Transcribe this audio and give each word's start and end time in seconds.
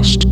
Bumpcast. 0.00 0.29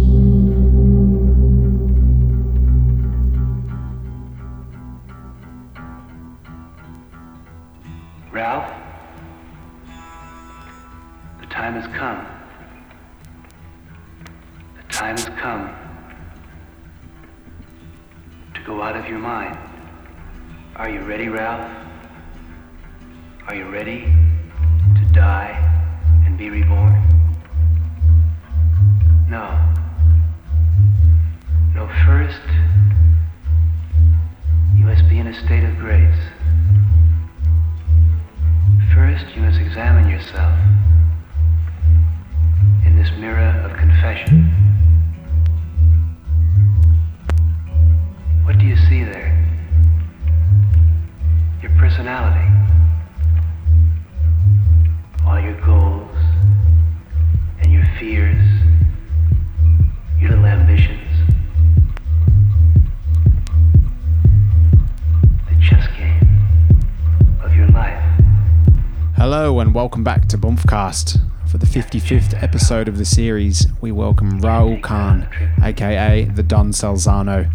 Welcome 69.99 70.21
back 70.21 70.29
to 70.29 70.39
Bumpcast. 70.39 71.21
For 71.51 71.59
the 71.59 71.67
55th 71.67 72.41
episode 72.41 72.87
of 72.87 72.99
the 72.99 73.05
series, 73.05 73.67
we 73.81 73.91
welcome 73.91 74.41
Raul 74.41 74.81
Khan, 74.81 75.27
aka 75.61 76.23
the 76.23 76.45
Don 76.45 76.71
Salzano. 76.71 77.53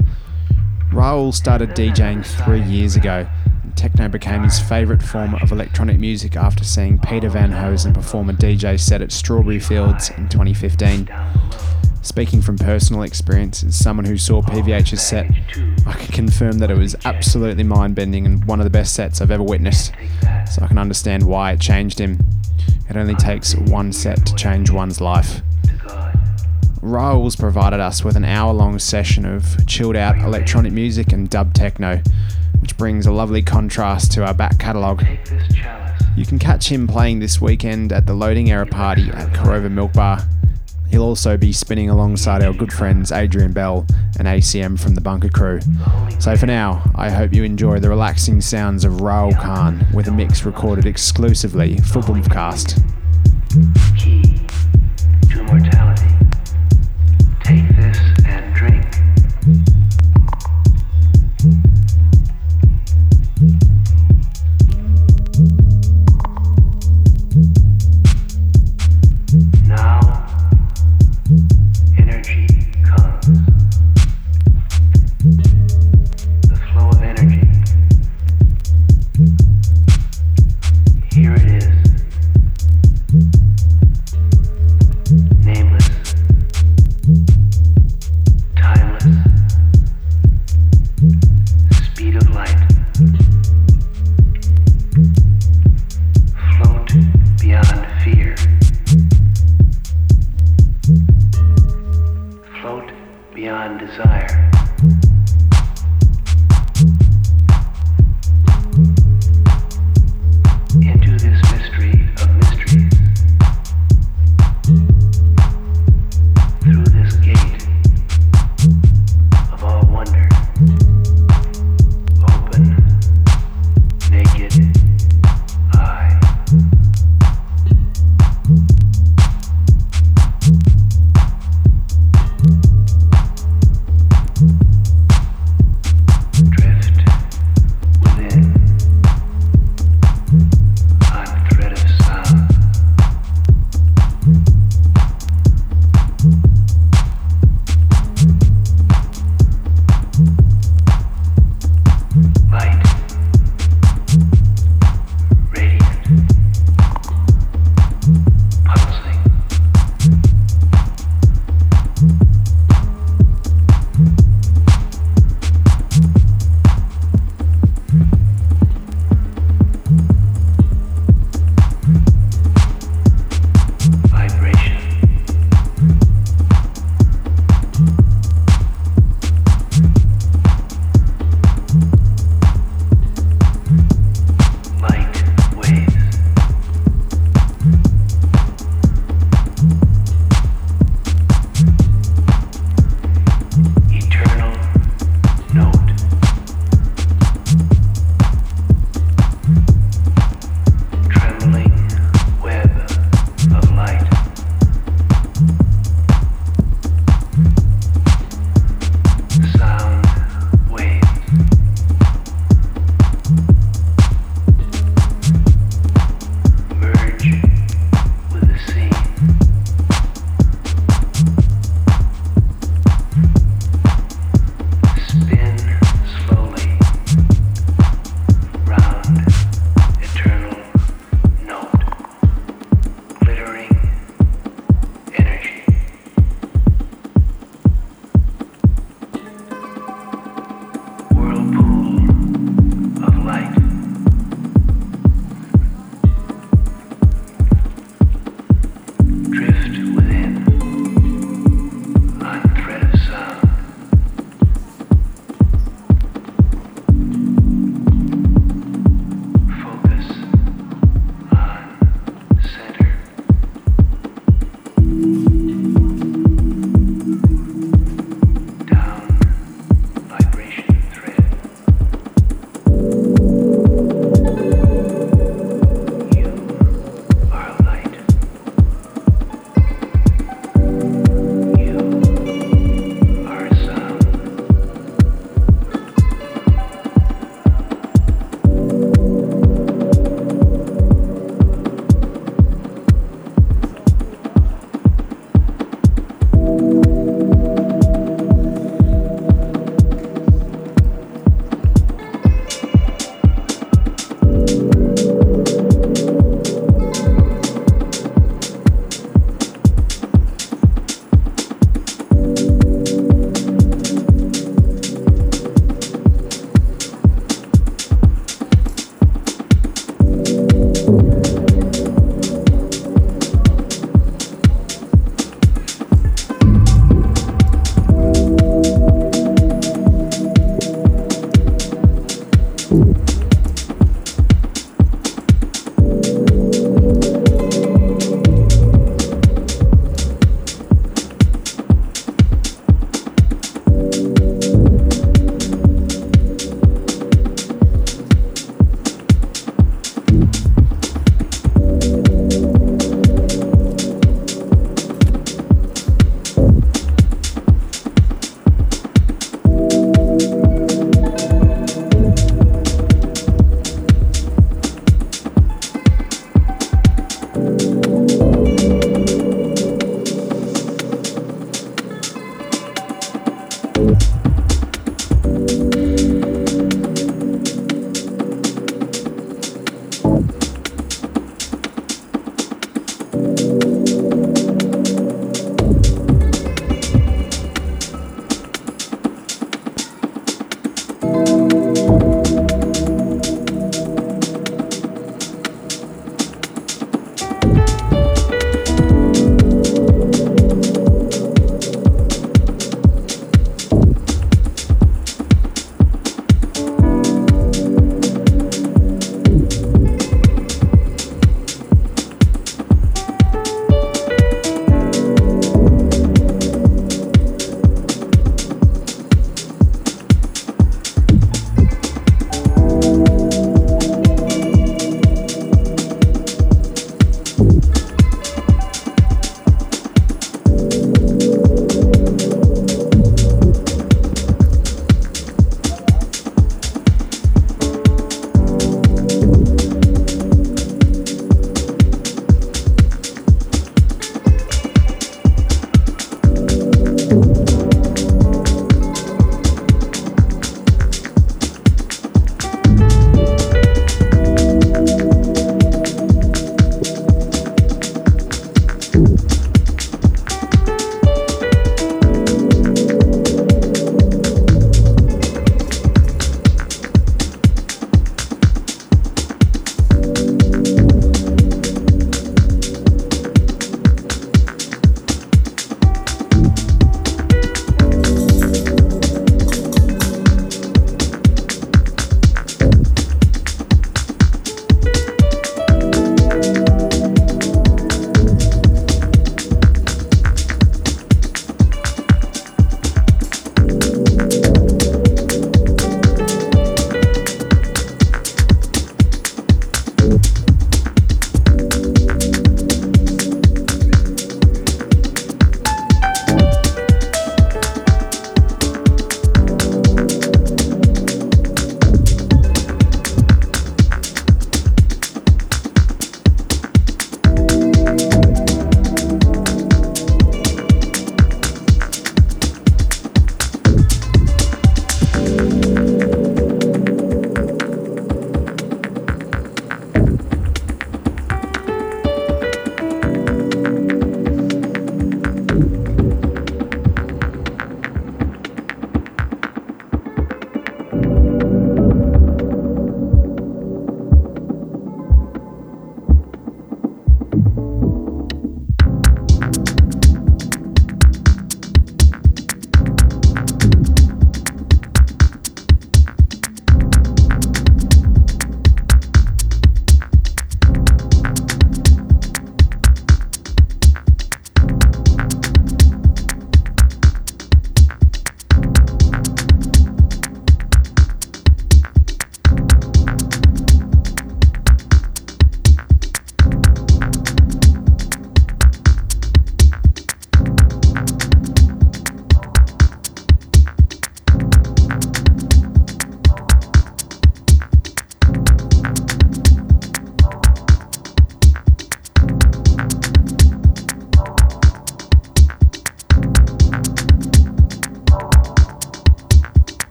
Raul 0.91 1.33
started 1.33 1.69
DJing 1.69 2.25
three 2.43 2.61
years 2.61 2.97
ago, 2.97 3.25
and 3.63 3.77
techno 3.77 4.09
became 4.09 4.43
his 4.43 4.59
favourite 4.59 5.01
form 5.01 5.35
of 5.35 5.53
electronic 5.53 6.01
music 6.01 6.35
after 6.35 6.65
seeing 6.65 6.99
Peter 6.99 7.29
Van 7.29 7.49
Hoesen 7.49 7.93
perform 7.93 8.29
a 8.29 8.33
DJ 8.33 8.77
set 8.77 9.01
at 9.01 9.13
Strawberry 9.13 9.59
Fields 9.61 10.09
in 10.09 10.27
2015. 10.27 11.07
Speaking 12.03 12.41
from 12.41 12.57
personal 12.57 13.03
experience, 13.03 13.63
as 13.63 13.75
someone 13.75 14.05
who 14.05 14.17
saw 14.17 14.41
PVH's 14.41 15.01
set, 15.01 15.25
I 15.87 15.93
can 15.93 16.11
confirm 16.11 16.59
that 16.59 16.69
it 16.69 16.77
was 16.77 16.97
absolutely 17.05 17.63
mind 17.63 17.95
bending 17.95 18.25
and 18.25 18.43
one 18.43 18.59
of 18.59 18.65
the 18.65 18.69
best 18.69 18.93
sets 18.93 19.21
I've 19.21 19.31
ever 19.31 19.41
witnessed, 19.41 19.93
so 20.51 20.61
I 20.61 20.67
can 20.67 20.77
understand 20.77 21.23
why 21.23 21.53
it 21.53 21.61
changed 21.61 21.99
him. 21.99 22.19
It 22.89 22.97
only 22.97 23.15
takes 23.15 23.55
one 23.55 23.93
set 23.93 24.25
to 24.25 24.35
change 24.35 24.69
one's 24.69 24.99
life. 24.99 25.41
Raul's 26.81 27.37
provided 27.37 27.79
us 27.79 28.03
with 28.03 28.17
an 28.17 28.25
hour 28.25 28.53
long 28.53 28.77
session 28.79 29.25
of 29.25 29.65
chilled 29.65 29.95
out 29.95 30.17
electronic 30.17 30.73
music 30.73 31.13
and 31.13 31.29
dub 31.29 31.53
techno, 31.53 32.01
which 32.59 32.77
brings 32.77 33.05
a 33.05 33.11
lovely 33.13 33.41
contrast 33.41 34.11
to 34.11 34.25
our 34.25 34.33
back 34.33 34.59
catalogue. 34.59 35.05
You 36.17 36.25
can 36.25 36.37
catch 36.37 36.69
him 36.69 36.85
playing 36.85 37.19
this 37.19 37.39
weekend 37.39 37.93
at 37.93 38.05
the 38.05 38.13
Loading 38.13 38.51
Era 38.51 38.65
Party 38.67 39.09
at 39.09 39.31
Korova 39.31 39.71
Milk 39.71 39.93
Bar. 39.93 40.19
He'll 40.93 41.01
also 41.01 41.37
be 41.37 41.51
spinning 41.51 41.89
alongside 41.89 42.43
our 42.43 42.53
good 42.53 42.71
friends 42.71 43.11
Adrian 43.11 43.51
Bell 43.51 43.87
and 44.19 44.27
ACM 44.27 44.79
from 44.79 44.93
the 44.93 45.01
Bunker 45.01 45.27
Crew. 45.27 45.59
So 46.19 46.37
for 46.37 46.45
now, 46.45 46.83
I 46.93 47.09
hope 47.09 47.33
you 47.33 47.43
enjoy 47.43 47.79
the 47.79 47.89
relaxing 47.89 48.41
sounds 48.41 48.85
of 48.85 48.93
Raul 48.93 49.35
Khan 49.41 49.87
with 49.91 50.07
a 50.07 50.11
mix 50.11 50.45
recorded 50.45 50.85
exclusively 50.85 51.77
for 51.79 52.01
Bumpcast. 52.01 52.79